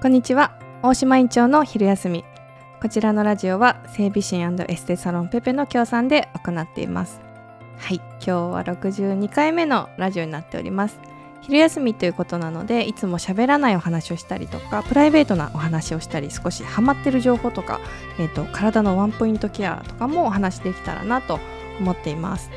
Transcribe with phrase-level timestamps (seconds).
[0.00, 0.52] こんにちは。
[0.80, 2.24] 大島院長の昼休み。
[2.80, 7.20] こちらのラジオは整備士エステサロンペペの協賛で行っています。
[7.78, 7.96] はい。
[7.96, 11.00] 今日は62回目のラジオになっております。
[11.40, 17.80] 昼休みということなのでいつも喋らないお話をしたりとかプライベートなお話をしたり少しハマってる情報とか、
[18.20, 21.40] えーと、体のワンポイントケアとかもお話できたらなと
[21.80, 22.50] 思っています。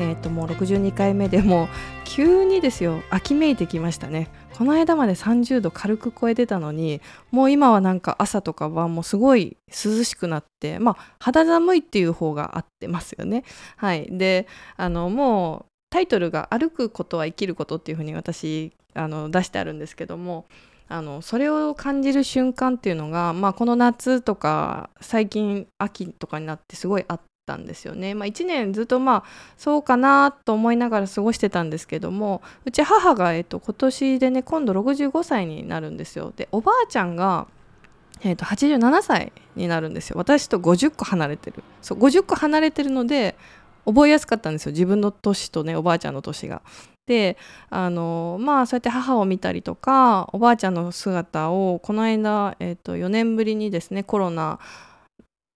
[0.00, 1.68] えーと、もう62回目でも
[2.04, 3.02] 急にですよ。
[3.10, 4.30] 秋めいてきましたね。
[4.56, 7.00] この間まで30度軽く超えてたのに
[7.32, 13.44] もう今はなんか朝とかはもうすごい涼しくなってまあ肌寒いっていう方が合ってますよね。
[13.76, 14.08] はい。
[14.10, 20.46] であのもうタイトルが「歩くことは生きること」っていうふうに私あの出してあるんですけども
[20.88, 28.14] あのそれを感じる瞬間っていうのが、まあ、この夏とか最近秋とかになってすごいあったんですよね。
[28.14, 29.24] まあ、1年ずっとまあ
[29.56, 36.32] そうかなと思いながら過ごしてたんですけどもうち母が、えっと、今年でね今度65歳になるんですよ。
[36.36, 37.46] でおばあちゃんが
[38.20, 43.36] えー、と87歳になるんですよ私と50個離れてるそう50個離れてるので
[43.84, 46.62] 覚えやすかったんですよ自分の年とねおばあちゃんの年が。
[47.06, 47.38] で
[47.70, 54.58] あのまあそうやって母を見たりとかおばあちゃんの姿をこの間、えー、と4年ぶりにですねコロナ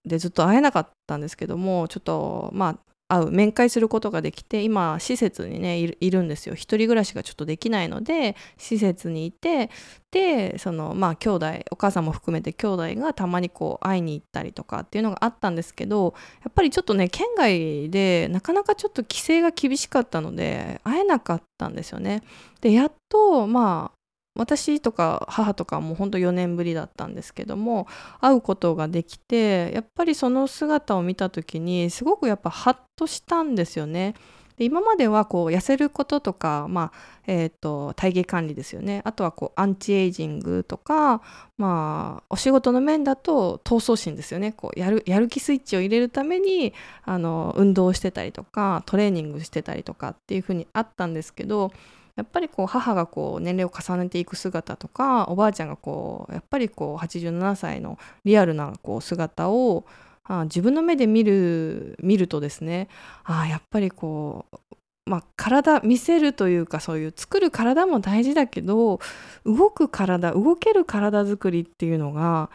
[0.05, 9.69] でずっと会えなかったんですけどもちょっとまあ会う面会することができて今施設にねいるんですよ一人暮らしがちょっとできないので施設にいて
[10.11, 22.23] でそのまあ兄弟お母さんも含めて兄弟がたまにこう会いに行ったりとかっていうのがあったんですけどやっぱりちょっとね県外でなかなかちょっと規制が厳しかったので会えなかったんですよね。
[22.61, 24.02] でやっとまあ
[24.35, 27.87] 私とか母とかも本当4年ぶりだったんですけども
[28.19, 34.15] 会うことができてやっぱりその姿を見た時にすごくやっぱハッとしたんですよね。
[34.57, 41.21] で今まではこう痩せることとか、まあえーと、体型管理ですよねあとはこうアンチエイジングとか、
[41.57, 46.73] まあ、お仕事の面だと闘争心ですよねこうやるやる気スイッチを入れるために
[47.03, 51.71] あの運動してたりとかトレーニングしてたりとかっていうふうにあったんですけど
[52.15, 59.85] やっぱりこう母がこう年齢を重ねていく姿とかおばあちゃんがこうやっぱりこう87歳のリアルなこう姿を
[60.23, 62.87] あ自分の目で見る見るとですね
[63.23, 64.57] あやっぱりこう
[65.05, 69.01] まあ、体見せるというかそういう作る体も大事だけど
[69.45, 72.49] 動く体動ける体づくりっていうのが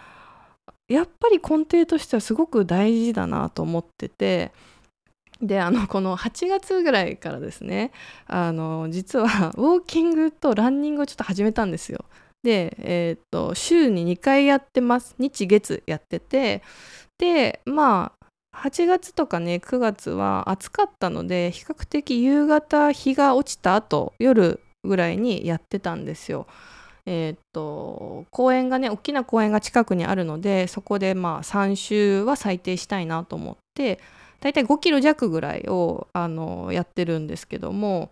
[0.89, 4.53] やっぱり根底としてはすごく大事だなと思ってて
[5.41, 7.93] であのこの8月ぐらいからですね
[8.27, 12.05] あの実はウォーキングとランニングをちょっと始めたんですよ。
[12.43, 16.63] で、えー、っと週に2回やってます日月やってて
[17.19, 18.19] でまあ
[18.57, 26.47] 8月とかね9月は暑かったので比較的夕方日が落ちた後夜ぐらいにやってたんですよ。
[27.07, 33.99] えー、っと公園がね大きな公園が近くにあるのでそこでまあ3周は最低したいなと思って
[34.41, 38.11] 大体5キロ弱ぐらいをあのやってるんですけども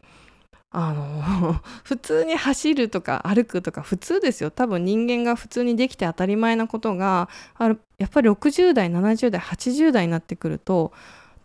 [0.70, 4.50] あの 普通に走るとか歩くとか普通ですよ。
[4.50, 7.28] 多分人間が普通にできて当たり前なことが
[7.58, 10.92] やっぱり60代70代80代になってくると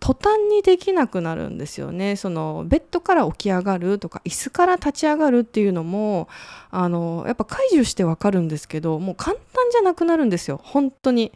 [0.01, 2.15] 途端にできなくなるんですよね。
[2.15, 6.27] そのベッドから起き上がるとか椅子から立ち上がるっていうのも
[6.71, 10.59] あのやっぱ解除してわかるんですけどもう簡単じゃなくなるんですよ。
[10.61, 11.31] 本当に。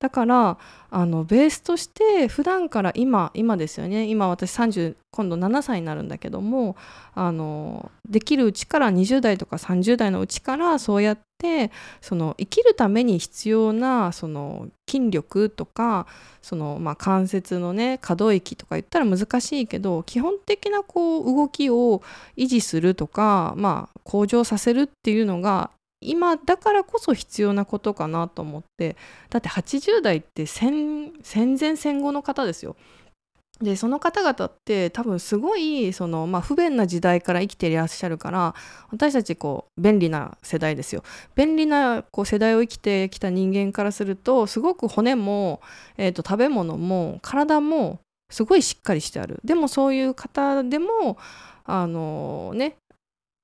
[0.00, 0.56] だから
[0.88, 4.06] あのベースとして普段から今今ですよね。
[4.06, 6.74] 今私30今度7歳になるんだけども
[7.14, 16.06] あのできるうちから20代とか30代のうちからそうやってその生きるために必要なその筋力とか
[16.40, 22.02] その、まあ、関節のね可動域とか言ったら難しいけど基本的なこう動きを
[22.38, 28.96] 維持するとか、まあ、向上させるっていうのが今だからこそ必要なことかなと思って。
[29.28, 32.76] だって80代って戦前戦後の方ですよ。
[33.60, 38.54] でその方々って多分すごいその、まあ、不便な時代から生きていらっしゃるから
[38.90, 41.02] 私たちこう便利な世代ですよ。
[41.34, 45.60] 便利なこう世代を生きてきた人間からするとすごく骨も、
[45.98, 49.40] えーと食べ物も体もすごいしっかりしてある。
[49.44, 51.18] でもそういう方でも
[51.64, 52.76] あのね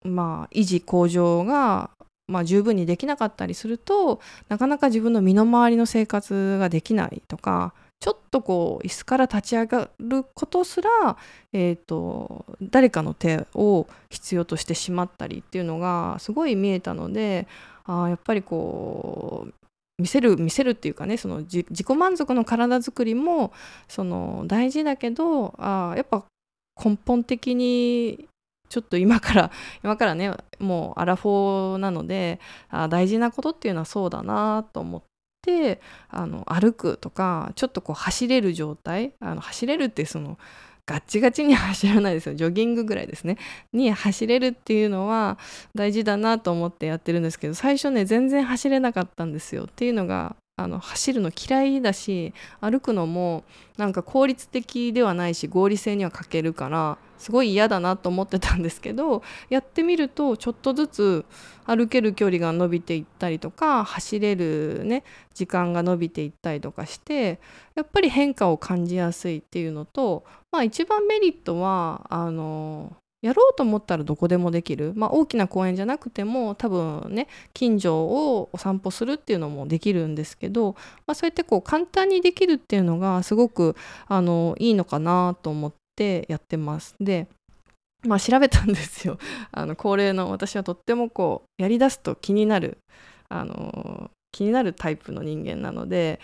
[0.04, 1.90] まあ維持向上が
[2.28, 11.16] まあ、十分にできなかったりするとなかなか自分の身の回りの生活ができないとかちょっとこう椅子から立ち上がることすら、
[11.52, 17.46] えーと、誰かの手を必要としてしまったりっていうのがすごい見えたので
[17.84, 19.54] あやっぱりこう
[19.98, 23.52] 見せる見せるっていうかねその自己満足の体づくりも
[23.88, 26.24] その大事だけどあやっぱ
[26.84, 28.28] 根本的に
[28.68, 29.50] ちょっと今から
[29.82, 35.02] 今からねもうアラフォーなのであ大事なことっていうのはそうだなと思っ
[35.42, 40.38] てあの歩くとかちょっとこう走れる状態あの走れるってその
[40.86, 42.36] ガッチガチに走らないですよ。
[42.36, 43.38] ジョギングぐらいですね。
[43.72, 45.36] に走れるっていうのは
[45.74, 49.64] 大事だなと思ってやってるんですけど最初ね全然走れなかったんですよ。
[49.64, 52.32] っていうのがあの走るの嫌いだし
[52.62, 53.44] 歩くのも
[53.76, 61.24] なんか効率的ではないし合理性には欠けるからすごい嫌だなと思ってたんですけどやってみるとちょっとずつ
[61.66, 65.04] 歩ける距離が伸びていったりとか走れるね
[65.34, 67.38] 時間が伸びていったりとかして
[67.74, 80.76] やっぱり変化を感じやすいっていうのとまあ一番メリットはあのやろうと思ったらどこでもできる、まあ、大きな公園じゃなくても多分ね近所をお散歩するっていうのもできるんですけど、
[81.06, 83.74] まあ、そうやってこう簡単にできるっていうのがすごく
[84.06, 86.94] あのいいのかなと思ってやってます。
[87.00, 87.26] で
[88.06, 89.18] まあ調べたんですよ。
[89.50, 92.78] あの恒例の私はとってもこうやりだすと気になる
[93.28, 96.20] あの気になるタイプの人間なので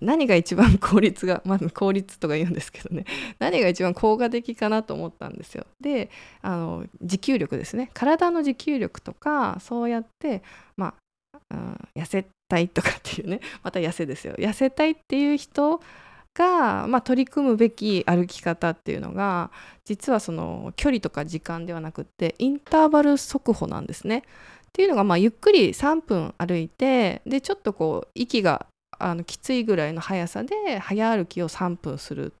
[0.00, 3.04] 何が一番 効率がまず効率とか言うんですけどね
[3.40, 5.66] 何が一番効果的かなと思ったんですよ。
[5.80, 6.08] で
[6.40, 10.44] あの持久力ですね体の持久力とかそうやって
[10.76, 10.94] ま
[11.32, 15.80] あ、うん、痩せたいとかっていうね また痩せですよ痩せたいっていう人
[16.34, 19.50] が、まあ、取り組むべき歩き方っていうのが
[19.84, 24.22] 実はその距離とか時間ではなくってインターバル速歩なんですね。
[24.78, 28.66] っていうのが、まあ、ゆっくり3分歩いてでちょっとこう息が
[28.96, 32.32] あのきついぐらいの速さで早歩きを3分する。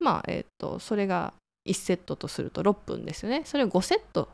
[0.00, 1.32] まあえっ、ー、とそれが
[1.68, 3.42] 1セットとすると6分ですよね。
[3.44, 4.28] それを5セット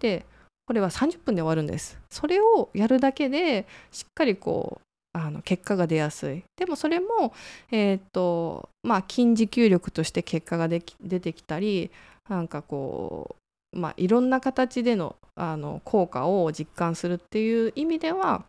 [0.00, 0.26] で
[0.66, 2.00] これは30分で終わるんです。
[2.10, 4.80] それをやるだけでしっかりこ
[5.14, 6.42] うあの結果が出やすい。
[6.56, 7.32] でもそれも
[7.70, 11.92] えっ、ー、とまあ筋持久力として結果が出てきたり
[12.28, 13.36] なんかこ
[13.72, 18.44] まあ、いろんな形でのあの効果を実感するっていう意味では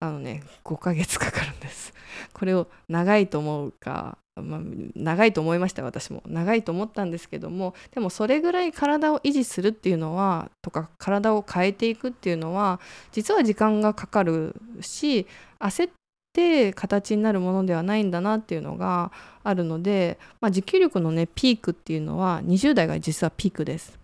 [0.00, 1.92] あのね5ヶ月かかるんです
[2.32, 4.60] これを長いと思うか、まあ、
[4.96, 12.80] 長いと思いました私も長いと思ったんですけどもでもそれぐらい体を維持するっていうのはとか体を変えていくっていうのは
[13.12, 15.26] 実は時間がかかるし
[15.58, 15.92] 焦っ
[16.32, 19.12] て形になるものではないんだなっていうのが
[19.42, 24.03] あるので、まあ、持久力のねピークっていうのは20代が実はピークです。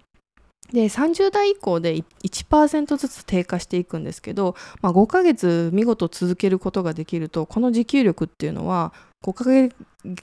[0.73, 8.93] で30代以降で1%ずつ低下していくんですけど、まあ、5ヶ月見事続けることができるとこの持久力っていうのは
[9.25, 9.75] 5ヶ月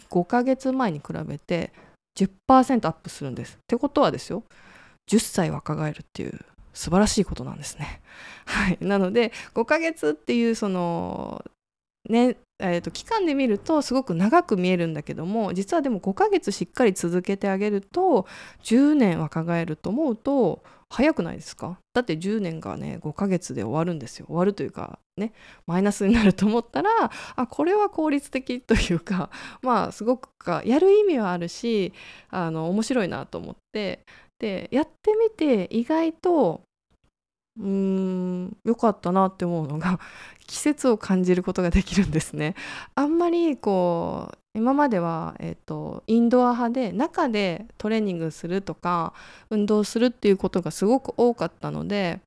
[0.09, 1.71] ,5 ヶ月前に比べて
[2.17, 3.55] 10%アップするんです。
[3.55, 4.43] ってことはですよ
[5.09, 6.39] 10歳若返るっていう
[6.73, 8.01] 素晴らしいことなんですね。
[8.45, 11.43] はい、なので5ヶ月っていうその
[12.09, 18.25] ねえーと、期間で見るとすごく長く見えるんだけども実はでも5ヶ月しっかり続けてあげると
[18.63, 21.79] 10年若返ると思うと早くないですか？
[21.93, 24.25] だって10年がね5ヶ月で終わるんですよ。
[24.27, 25.33] 終わるというかね
[25.67, 26.89] マイナスになると思ったら
[27.35, 29.29] あこれは効率的というか
[29.61, 31.93] まあすごくかやる意味はあるし
[32.29, 34.05] あの面白いなと思って。
[34.39, 36.61] でやってみて意外と
[37.59, 39.99] うーん良かったなって思うのが
[40.47, 42.55] 季節を感じることができるんですね。
[42.95, 49.13] あんまりこう今までは、えーと、インドア派で中でトレーニングするとか
[49.51, 52.21] 運動するっていうことがすごく多かったので、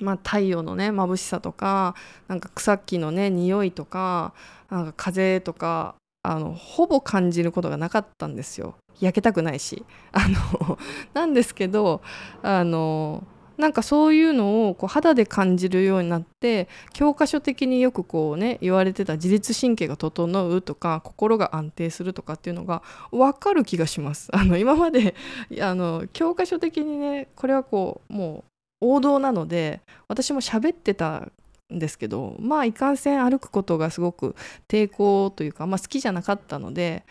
[0.00, 1.94] まあ、太陽のね眩しさとか
[2.26, 4.34] なんか草木のね匂いとか
[4.68, 5.94] なんか風とか
[6.24, 10.26] あのほぼ感じることがなかったんですよ焼けたくないしあ
[10.58, 10.78] の
[11.12, 12.02] なんですけど
[12.42, 13.22] あの
[13.56, 24.28] なんかそういうのをこう肌で感じるようになって教科書的によくこうね言われてた自律神経が整うとか心が安定するとかっていうのが分かる気がします。
[24.32, 25.14] あの今まで
[25.60, 28.44] あの教科書的にねこれはこうも
[28.80, 31.28] う王道なので私も喋ってた
[31.72, 34.34] んですけどまあいかんせん歩くことがすごく
[34.68, 37.04] 抵抗というか、まあ、好きじゃなかったので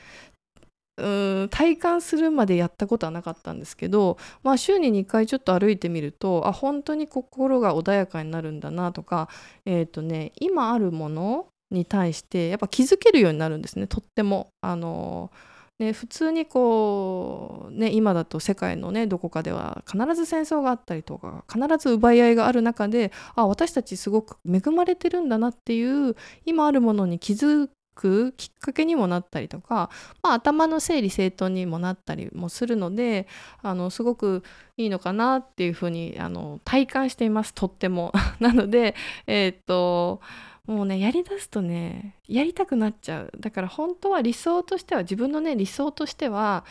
[0.97, 1.09] う
[1.45, 9.27] ん体感するまでやったことはなかったんですけど、まあ、週に2回ちょっと歩いてみるとあ本当に心が穏やかになるんだなとか、
[9.65, 14.49] えーとね、今あるものに対してやっぱ気づけるようになるんですねとっても。
[14.61, 15.31] あの
[15.79, 29.89] ね、普通にこう、ね、今だと世界の、ね、どこかでは必ず戦争があったりとか必ず奪い合いがある中であ私たちすごく恵まれてるんだなっていう今あるものに気づくきっかけにもなったりとか、
[30.21, 33.27] まあ、頭の整理整頓にもなったりもするので
[33.61, 34.43] あのすごく
[34.77, 38.11] いいのかなっていうふうにあの体感していますとっても。
[38.39, 38.95] なので
[39.27, 40.21] えー、っと
[40.65, 46.63] もうねやりだすとねやりたくなっちゃうだから本当は理想としては自分のね理想としては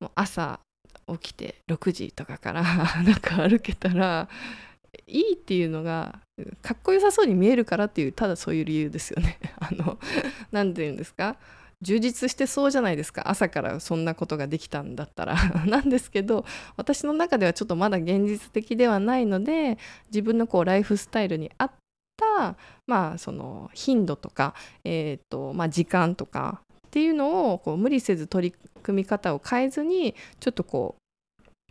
[0.00, 0.60] もう朝
[1.08, 2.62] 起きて6時とかから
[3.02, 4.28] なんか歩けたら
[5.06, 6.18] いいっていうのが
[6.62, 9.38] かっこよさそうに見えるからっていうただそういう理由ですよね。
[9.58, 9.98] あの
[10.52, 11.36] 何て言うんですか？
[11.82, 13.28] 充実してそうじゃないですか。
[13.28, 15.36] 朝からそんなことができたんだったら。
[15.66, 16.44] なんですけど
[16.76, 21.70] 私の中ではちょっとまだ現実的ではないので自分のこうライフスタイルに合っ
[22.16, 31.02] たまあその頻度とか、えーとまあ、時間とかっていうのをこう無理せず取り組み方を変えずにちょっとこう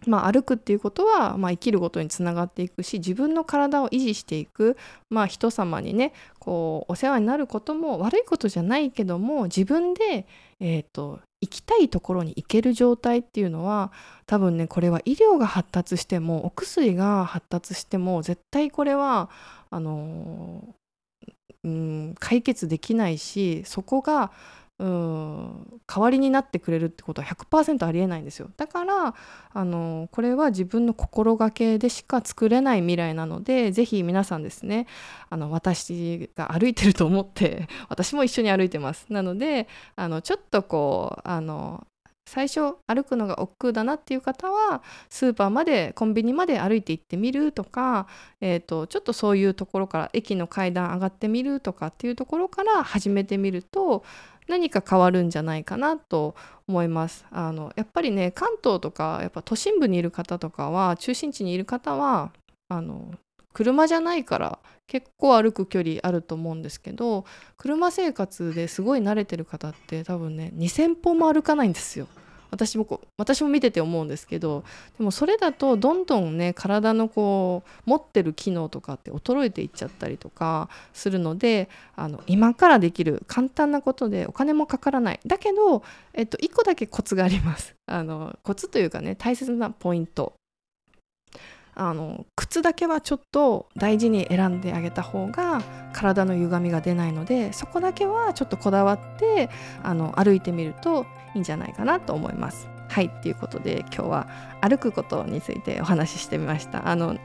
[0.08, 4.78] まあ、歩くっていうことは、まあ、生きることにつながっていくし自分の体を維持していく、
[5.10, 10.26] まあ、人様にねこうお世話になることも悪いことじゃないけども自分で、
[10.60, 13.92] えーと、行きたいところに行ける状態っていうのは
[14.26, 19.30] 多分ねこれは医療が発達してもお薬が発達しても絶対これは
[19.70, 21.34] あのー、
[21.66, 24.32] うん解決できないしそこが
[24.78, 28.50] うん代わりになってくれるってことは100%ありえないんですよ。
[28.58, 29.16] だから
[29.54, 34.88] あのこれは自分の心がけでしか作れない未来なので是非皆さんですね
[35.30, 39.06] あの私が歩いてると思って 私も一緒に歩いてます。
[39.10, 41.88] なのであのちょっとこうあの
[42.28, 48.08] 最初歩くのが億劫だなっていう方はスーパーまでコンビニまで歩いて行ってみるとか、
[48.42, 54.04] えーと、ちょっとそういうところから駅の階段上がってみるとかっていうところから始めてみると
[54.48, 56.36] 何か変わるんじゃないかなと
[56.68, 62.32] 思いますあのやっぱりね関東とかやっぱ都心部にいる方とかは中心地にいる方は
[62.70, 63.12] あの
[63.54, 67.26] 車じゃないから結構歩く距離あると思うんですけど
[67.58, 72.08] 車生活ですごい慣れてる方って多分ね2,000歩も歩かないんですよ。
[72.52, 74.64] 私もこう私も見てて思うんですけど
[74.98, 85.20] でもそれだとどんどんね体のこう持ってる機能とかって衰えていっちゃったりとかするのであの今からできる簡単なことでお金もかからない。
[85.26, 85.84] だけど、
[86.14, 87.76] えっと、1個だけコツがあります。
[87.88, 90.34] あのコツというかね大切なポイント。
[91.76, 95.62] あの靴だけはちょっと大事に選んであげた方が
[95.94, 99.50] 体の歪みが出ないのでそこだけはちょっとこだわって
[99.84, 102.68] あの歩いてみるといいんじゃないかなと思います。
[102.88, 104.28] はいということで今日は
[104.62, 106.88] 歩くことについてお話ししてみました。
[106.88, 107.18] あの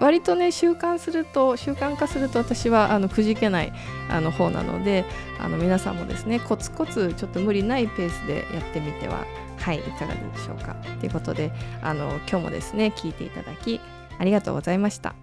[0.00, 3.72] 割とね習慣すると習慣化すると私はあのくじけない
[4.08, 5.04] あの方なので
[5.40, 9.26] あの皆さんもですねコツコツちょっと無理ないペースでやってみては
[9.58, 13.80] はいいかがでしょうかということであの今日もですね聞いていただき
[14.18, 15.14] ありがとうございました。